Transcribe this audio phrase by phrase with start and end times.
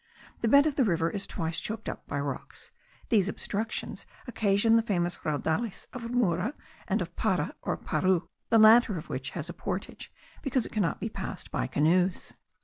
[0.41, 2.71] The bed of the river is twice choked up by rocks:
[3.09, 6.55] these obstructions occasion the famous Raudales of Mura
[6.87, 10.11] and of Para or Paru, the latter of which has a portage,
[10.41, 12.33] because it cannot be passed by canoes.